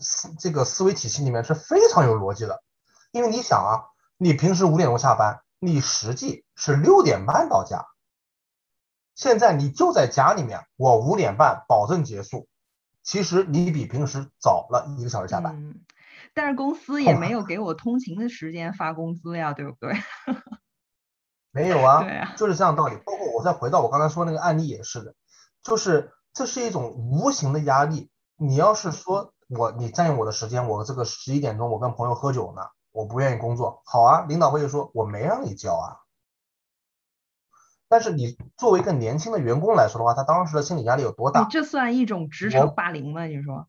[0.00, 2.64] 思这个思维体系里面是非常有逻辑的，
[3.12, 7.86] 因为你想啊，你平时五点钟下班，你实际是六点半到家，
[9.14, 12.48] 现在你就在家里面，我五点半保证结束，
[13.04, 15.54] 其实你比平时早了一个小时下班。
[15.54, 15.84] 嗯，
[16.34, 19.94] 但是公司也没有给我通勤的时间发工资呀，对不对？
[21.54, 22.96] 没有啊，对啊就是这样道理。
[23.06, 25.14] 包括我再回到我刚才说那个案例也是的，
[25.62, 28.10] 就是这是一种无形的压力。
[28.40, 35.98] 你要是说我你占用我的时间，我这个十一点钟我跟朋友喝酒呢，我不愿意工作，好啊，领导会说我没让你交啊。
[37.88, 41.48] 但是你作为一个年轻的员工来说的话，他当时的心理压力有多哎大？
[41.50, 43.24] 这算一种职场霸凌吗？
[43.24, 43.66] 你说？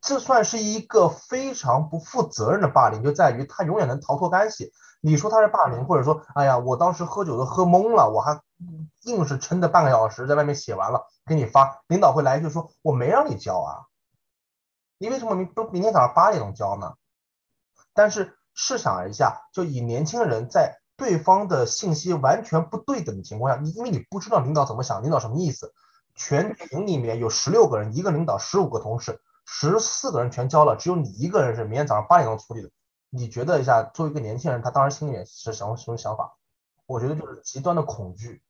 [0.00, 4.72] 这算是一个非常不负责任的霸凌，就在于他永远能逃脱干系。
[5.00, 8.40] 你说他是霸凌，或者说，哎呀，我当时喝酒都喝懵了，我还
[9.02, 13.86] 硬是撑着半个小时在外面写完了给你发，领导会来一句说，我没让你交啊，
[14.98, 16.94] 你为什么明都明天早上八点钟交呢？
[17.94, 25.72] 但是试想一下，就以年轻人在对方的信息完全不对等的情况下，你因为你不知道领导怎么想，领导什么意思，
[26.14, 29.20] 全群里面有十六个人，一个领导，十五个同事。
[29.50, 32.70] 十四个人全交了，只有你一个人是明天早上八点钟处理的。
[33.10, 36.36] 你觉得一下，作为一个年轻人，他当时心里面是什么什么想法？
[36.84, 38.42] 我觉得就是极端的恐惧，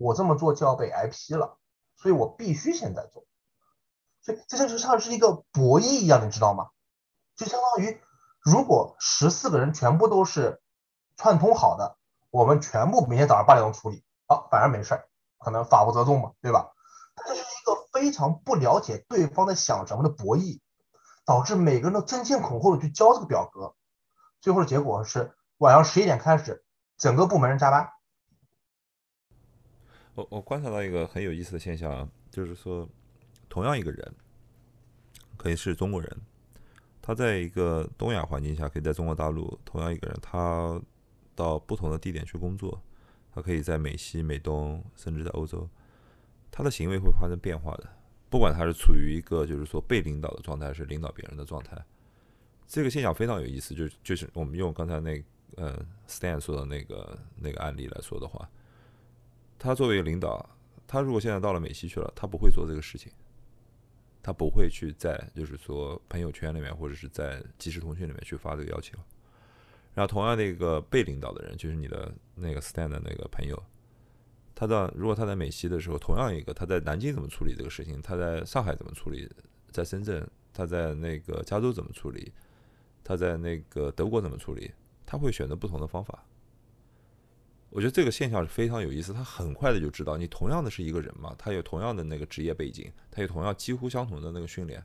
[0.00, 1.58] 我这么做就要被挨批了，
[1.94, 3.26] 所以我必须现在做。
[4.22, 6.70] 所以这就像是一个博弈一样，你知道吗？
[7.36, 8.00] 就相当于
[8.40, 10.62] 如果十四个人全部都是
[11.18, 11.98] 串通好的，
[12.30, 15.06] 我们全部明天早上八点钟处理，好，反而没事儿，
[15.38, 16.72] 可能法不责众嘛，对吧？
[17.26, 20.60] 这是一个非常不了解对方在想什么的博弈，
[21.26, 23.74] 导致每个人都争先恐后的去交这个表格，
[24.40, 26.64] 最后的结果是晚上十一点开始，
[26.96, 27.90] 整个部门人加班。
[30.14, 32.88] 我我观察到一个很有意思的现象，就是说，
[33.48, 34.14] 同样一个人，
[35.36, 36.20] 可以是中国人，
[37.00, 40.80] 他在一个东亚环境下，可以在中国大陆，同样一个人，他
[41.34, 42.82] 到不同的地点去工作，
[43.32, 45.68] 他可以在美西、美东，甚至在欧洲，
[46.50, 47.88] 他的行为会发生变化的。
[48.28, 51.76] 不管他是处于一个就是说被领导的状态，还是领导别人的状态，
[52.66, 53.74] 这个现象非常有意思。
[53.74, 55.22] 就就是我们用刚才那
[55.56, 58.48] 呃 Stan 说的那个那个案例来说的话。
[59.62, 60.48] 他作为领导，
[60.86, 63.12] 他如果现在到了美西去了，他不会做这个事情，
[64.22, 68.98] 他不会去在就是说朋友圈里面或者是在即时通讯里面去发这个邀请。
[69.92, 73.62] 然后同样的一个被领导的人，就是你的那个 stand 的那个朋友，
[74.54, 79.30] 他到如果他在美西的时候，同样一个他在南京怎么处理这个事情，他在上海怎么处理，
[79.70, 82.32] 在深圳他在那个加州怎么处理，
[83.04, 84.72] 他在那个德国怎么处理，
[85.04, 86.24] 他会选择不同的方法。
[87.70, 94.82] 我觉得这个现象是非常有意思，他很快的就知道你同样的是一个人嘛，他有同样的那个职业背景，他有同样几乎相同的那个训练，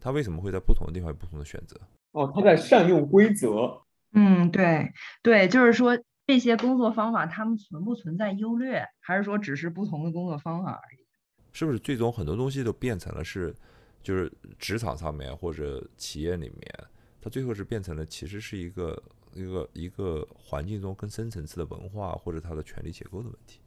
[0.00, 1.80] 他为什么会在不同的地方有不同的选择？
[2.10, 3.80] 哦，他在善用规则。
[4.14, 4.92] 嗯，对
[5.22, 11.06] 对，就是说这些工作方法，他们存不存在优劣，还是说只是不同的工作方法而已？
[11.52, 13.54] 是不是最终很多东西都变成了是，
[14.02, 16.84] 就是职场上面或者企业里面，
[17.20, 19.00] 它最后是变成了其实是一个。
[19.34, 23.58] 一个一个环境中更深层次的文化或者它的权力结构的问题，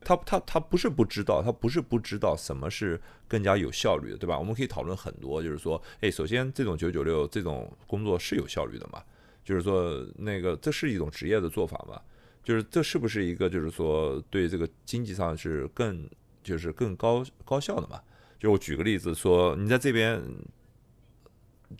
[0.00, 4.38] 他他他不是不知道，他不是不知道什么是更加有效率的，对吧？
[4.38, 9.02] 我们可以讨论很多，就是说，哎，首先这种九九六这种工作是有效率的嘛？
[9.44, 12.00] 就是说，那个这是一种职业的做法嘛？
[12.44, 16.08] 就是这是不是一个就是说对这个经济上是更
[16.44, 18.00] 就是更高高效的嘛？
[18.38, 20.22] 就我举个例子说，你在这边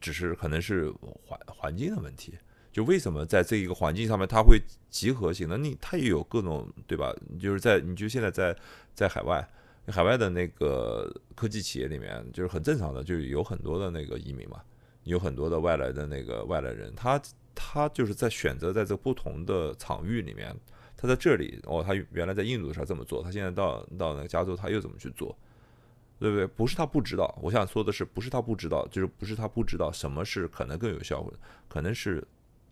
[0.01, 0.91] 只是可能是
[1.25, 2.37] 环环境的问题。
[2.77, 4.61] 就为什么在这一个环境上面，它会
[4.91, 5.57] 集合性的？
[5.57, 7.11] 你它也有各种，对吧？
[7.41, 8.55] 就是在你就现在在
[8.93, 9.49] 在海外，
[9.87, 14.61] 海外的那个科技企业里面，就是很正常的，就有很多的那个移民嘛，
[15.05, 17.19] 有很多的外来的那个外来人，他
[17.55, 20.55] 他就是在选择在这不同的场域里面，
[20.99, 25.35] 他在这里哦，他原来在印度的时候这么做，他现在到到那个加州他又怎么去做，
[26.19, 26.47] 对不对？
[26.47, 31.39] 不是他不知道，我想说的是，不是他不知道，就是不是他不知道什么是可能更有效的，
[31.71, 32.23] 可能是。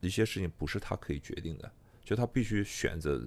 [0.06, 1.72] 一些事情不是他可以决定的，
[2.04, 3.20] 就他必须选择。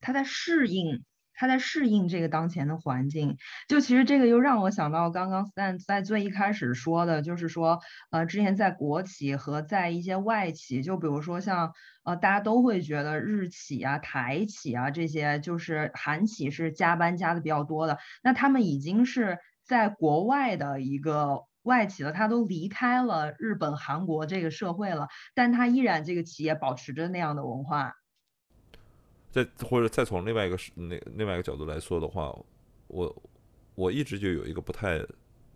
[0.00, 3.38] 他在适应，他在适应这个当前的环境。
[3.68, 21.44] 就其实这个又让我想到刚刚 Stan 在最一开始说的，就是说，呃，之前在国企和在一些外企，就比如说像呃，大家都会觉得日企啊、台企啊这些，就是韩企是加班加的比较多的，那他们已经是在国外的一个。
[21.64, 27.94] 外企了，他都离开了日本、韩国这个社会了，但他依然这个企业保持着那样的文化。
[29.30, 32.34] 再或者再从另外一个那另外一个角度来说的话，
[32.86, 33.22] 我
[33.74, 34.98] 我一直就有一个不太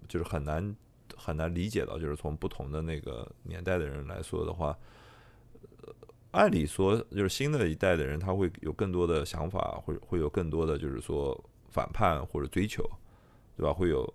[0.09, 0.77] 就是很难
[1.17, 4.77] 很难理解到，就是从不同的那个年代的人来说的话，
[6.33, 12.83] 按理说就是新的一代的人他会有更多的想法，会会有更多的就是说反叛或者追求，
[13.57, 13.73] 对吧？
[13.73, 14.15] 会有。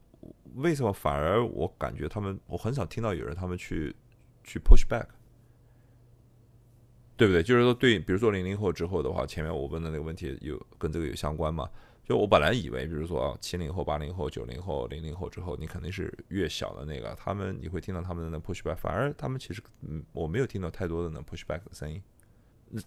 [0.55, 3.95] 为什么反而我感觉他们，我很少听到有人他们去
[4.43, 5.07] 去 push back，
[7.17, 7.41] 对不对？
[7.41, 11.69] 就是说，对，比如说零零后之后的话，前面我问的那个问题有跟这个有相关嘛？
[12.05, 22.03] 就我本来以为，比如说啊七零后、八零后、九零后、零零后之后，你肯定是越小的那个，他们你会听到他们的 push back，反而他们其实嗯，我没有听到太多的那 push back 的声音，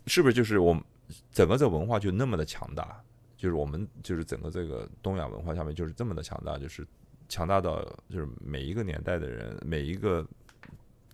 [0.07, 0.35] 是不是？
[0.35, 0.85] 就是我们
[1.31, 3.03] 整个这文化就那么的强大，
[3.39, 6.87] 就是我们就是整个这个东亚文化下面就是这么的强大，就是。
[7.29, 10.27] 强大到就是每一个年代的人，每一个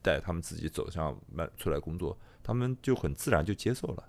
[0.03, 4.05] 带他们自己走向慢出来工作，他们就很自然就接受了，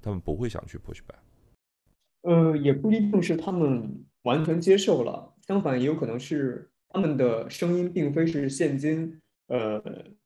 [0.00, 1.18] 他们不会想去 push back。
[2.22, 9.80] 呃，也不一定是他们完全接受了，相反也有可能是他们的声音并非是现今呃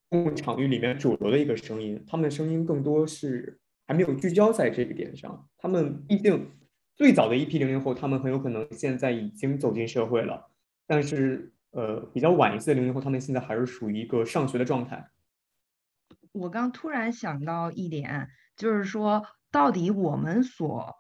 [0.08, 5.48] 公共场域里面主流的一个声音，他们的声音更多是还没有聚焦在这个点上。
[5.56, 6.50] 他们毕竟
[6.96, 10.50] 最早的一批零零后，他们很有可能现在已经走进社会了。
[10.86, 15.10] 但是，呃，比较晚一些的零零后，他们现在还是属于一个上学的状态。
[16.32, 20.94] 我刚突然想到一点，就是说，到底我们所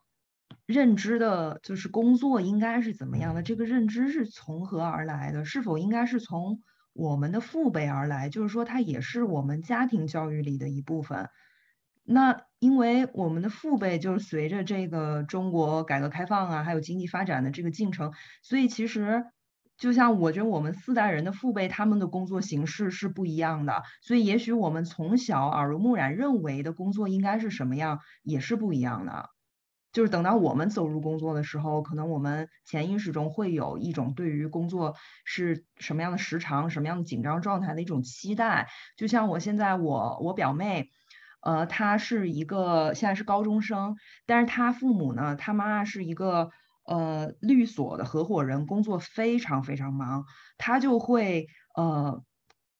[0.66, 3.42] 认知的，就是工作应该是怎么样的？
[3.42, 5.44] 这个认知是从何而来的？
[5.44, 6.60] 是否应该是从
[6.92, 8.28] 我们的父辈而来？
[8.28, 11.28] 就是说，它也是我们家庭教育里的一部分。
[12.08, 18.12] 那因为我们的父辈就是随着这个中国改革开放啊，还有经济发展的这个进程，
[18.42, 19.26] 所以其实
[19.78, 29.30] 就像我觉得我们四代人的父辈他们的工作形式是不一样的，所以也许我们从小耳濡目染认为的工作应该是什么样，也是不一样的。
[29.92, 38.68] 就是等到我们走入工作的时候，可能我们潜意识中会有一种对于工作是什么样的时长、什么样的紧张状态的一种期待。
[38.96, 40.90] 就像我现在我我表妹。
[41.42, 43.94] 呃，她是一个现在是高中生，
[44.26, 46.50] 但是她父母呢，她妈是一个
[46.86, 50.24] 呃律所的合伙人，工作非常非常忙，
[50.58, 52.22] 他就会呃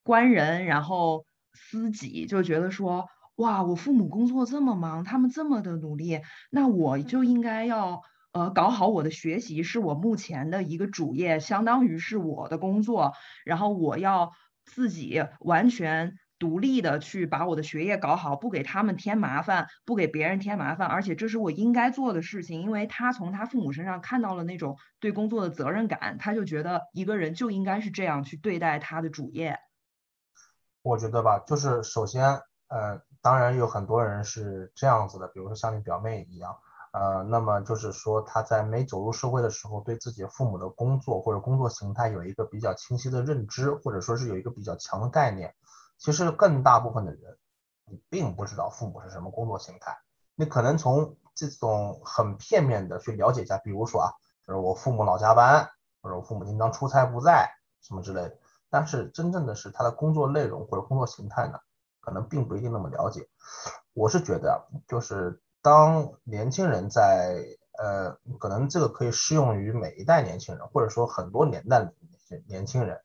[0.03, 8.03] 关人，然后私己，就觉得说，哇，我父母工作这么忙，他们这么的努力，那我就应该要
[8.33, 13.13] 呃搞好我的学习，是我目前的一个主业，相当于是我的工作，
[13.45, 14.33] 然后我要
[14.65, 16.15] 自己完全。
[16.39, 22.61] 独立的去把我的学业搞好，不给他们添麻烦，不给别人添麻烦，而且这是我应该做的事情。
[22.61, 29.59] 因为他从他父母身上看到了那种对工作的责任感，他就觉得一个人就应该是这样去对待他的主业。
[30.83, 36.55] 我觉得吧，就是首先，呃，当然有很多人是这样子的，比如说像你表妹一样，
[36.93, 45.55] 呃，那么就是说他在没走入社会的时候，对自己父母的工作或者工作形态有一个比较清晰的认知，或者说是有一个比较强的概念。
[45.99, 47.37] 其实更大部分的人，
[47.87, 49.97] 你并不知道父母是什么工作形态，
[50.35, 54.13] 你可能从这种很片面的去了解一下，比如说啊，
[54.47, 55.71] 就是我父母老加班，
[56.03, 58.39] 或者我父母经常出差不在，什么之类的。
[58.69, 61.59] 但是真正的是他的工作内容或者工作形态呢，
[62.01, 63.29] 可能并不一定那么了解。
[63.95, 67.43] 我是觉得，就是当年轻人在
[67.79, 71.95] 呃，可能这个可以适用于每一代年轻人，或者说很多年代的
[72.47, 73.01] 年轻人。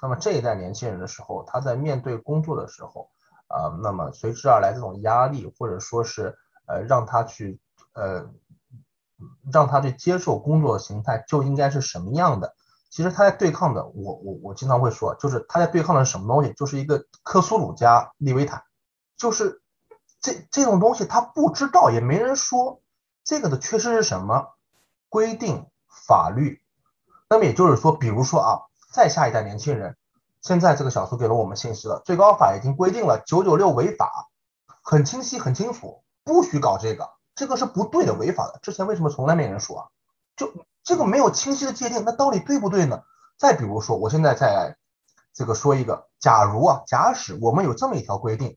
[0.00, 3.10] 那么这一代年轻人的时候，他在面对工作的时候，
[3.48, 7.58] 啊，那么随之而来这种压力，或者说是呃让他去
[7.94, 8.24] 呃
[9.52, 12.54] 让他去接受工作的形态就应该是什么样的？
[12.90, 16.52] 其实他在对抗的，我我我经常会说，就是他在对抗的是什么东西？
[16.52, 18.62] 就是一个克苏鲁加利维坦，
[19.16, 19.60] 就是
[20.20, 22.80] 这这种东西他不知道，也没人说
[23.24, 24.54] 这个的缺失是什么？
[25.08, 26.62] 规定法律。
[27.28, 28.67] 那么也就是说，比如说啊。
[28.90, 29.96] 再下一代年轻人，
[30.40, 34.28] 现在这个小说给了我们信息了，最高法已经规定了九九六违法，
[34.82, 38.58] 很清晰很清楚，不许搞这个，这个是不对的，违法的。
[38.62, 39.86] 之前为什么从来没人说啊？
[40.36, 43.02] 就这个没有清晰的界定，那到底对不对呢？
[43.36, 44.78] 再比如说，我现在在
[45.34, 48.56] 这个说一个，假如啊，假使我们有这么一条规定，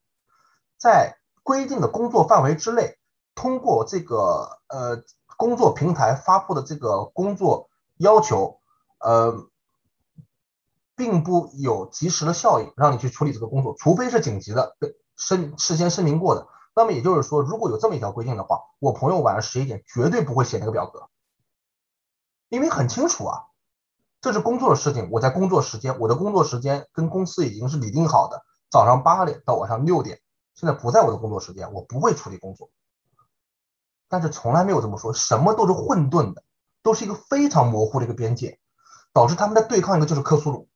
[0.78, 2.98] 在规定的工作范围之内，
[3.36, 5.04] 通过这个呃
[5.36, 8.62] 工作平台发布的这个工作要求，
[9.00, 9.51] 呃。
[11.02, 14.76] 并不有及时的效应，让你去处理这个工作，除非是紧急的，
[15.18, 16.48] 申事先声明过的。
[16.76, 21.10] 那么也就是说，如果有这么一条规定的话，我朋友晚上十一点绝对不会写那个表格，
[22.50, 23.46] 因为很清楚啊，
[24.22, 30.20] 这是工作的事情，我在工作时间，我的工作时间跟公司已经是拟定好的，早上八点到晚上六点，
[30.54, 32.70] 现在不在我的工作时间，我不会处理工作。
[34.08, 36.44] 但是从来没有这么说，什么都是混沌的，
[36.84, 38.60] 都是一个非常模糊的一个边界，
[39.12, 40.70] 导致他们在对抗一个就是克苏鲁。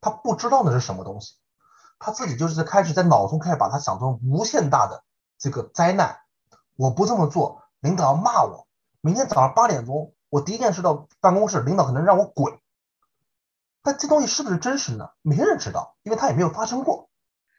[0.00, 1.34] 他不知道那是什么东西，
[1.98, 5.04] 他自己就是开始在脑中开始把他想成无限大的
[5.38, 6.18] 这个灾难。
[6.76, 8.66] 我不这么做，领导要骂我。
[9.02, 12.58] 明天早上八点钟，我第一件事到办公室，领导可能让我滚。
[13.82, 15.10] 但这东西是不是真实呢？
[15.22, 17.08] 没人知道，因为他也没有发生过。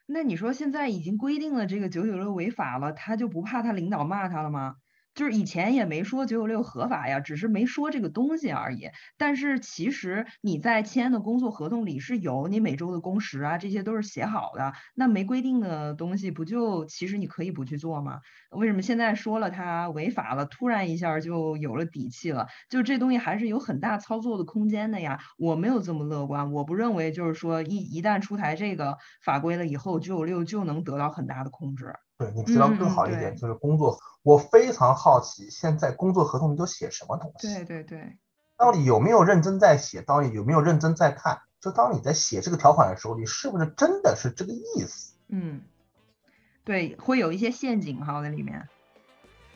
[0.05, 4.75] 那你说现在已经规定了这个九九六违法了，他就不怕他领导骂他了吗？
[5.14, 8.89] 就是以前也没说九九六合法呀，只是没说这个东西而已。
[9.18, 14.74] 但是其实你在签的工作合同里是有你每周的工时啊，这些都是写好的。
[14.95, 18.20] 那没规定的东西，不就其实你可以不去做吗？
[18.51, 22.47] 为什么现在说了它违法了，突然一下就有了底气了？
[22.70, 25.20] 就这东西还是有很大操作的空间的呀。
[25.38, 31.93] 我没有这么乐观，我不认为就是说一一旦出台这个法规了以后，九九六就能得到很大的控制。
[32.22, 33.97] 对你知道更好一点，就是工作。
[34.22, 37.47] 我非常好奇，现在工作合同里都写什么东西？
[37.47, 38.17] 对对对，
[38.55, 40.03] 到底有没有认真在写？
[40.03, 41.39] 到底有没有认真在看？
[41.59, 45.15] 就当你在写这个条款的时候，你是不是真的是这个意思？
[45.30, 45.61] 嗯，
[46.63, 48.67] 对，会有一些陷阱哈在里面。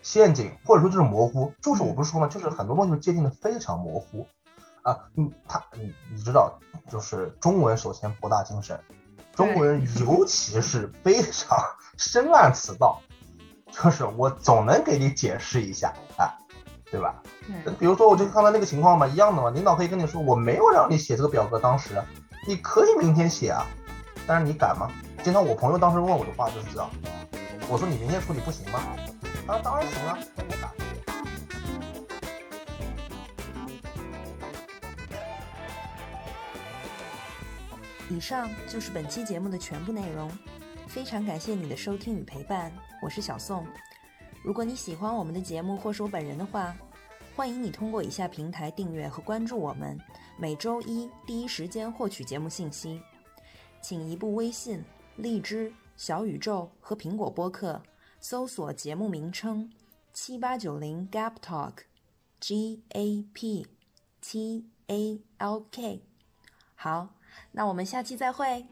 [0.01, 2.27] 陷阱或者说就是模糊，就是我不是说嘛？
[2.27, 4.25] 就是很多东西界定的非常模糊
[4.81, 5.09] 啊。
[5.15, 6.59] 嗯，他你你知道，
[6.89, 8.79] 就是中文首先博大精深，
[9.35, 11.57] 中国人尤其是非常
[11.97, 13.01] 深谙此道。
[13.83, 16.31] 就是我总能给你解释一下啊，
[16.89, 17.21] 对吧？
[17.65, 22.01] 对，比如说我就刚才那个情况嘛，一样的嘛，领导可以跟你说，我没有让你写这个表格，当时
[22.47, 23.67] 你可以明天写啊，
[24.25, 24.89] 但是你敢吗？
[25.23, 26.89] 经常我朋友当时问我的话就是这样，
[27.67, 28.79] 我说你明天处理不行吗？
[29.45, 30.64] 他说，当然行啊，我敢。
[38.07, 40.31] 以上就是本期节目的全部内容，
[40.87, 43.65] 非常感谢你的收听与陪伴，我是小宋。
[44.43, 46.77] 如果你喜欢我们的节目或是我本人的话，
[47.35, 49.99] 欢迎你通过以下平台订阅和关注我们，
[50.37, 53.01] 每周一第一时间获取节目信息。
[53.81, 54.83] 请移步微信、
[55.15, 57.81] 荔枝、小宇宙和苹果播客
[58.19, 59.71] 搜索节目名称
[60.13, 63.65] “七八九零 Gap Talk”，G A P
[64.21, 66.03] T A L K。
[66.75, 67.15] 好。
[67.51, 68.65] 那我们下期再会。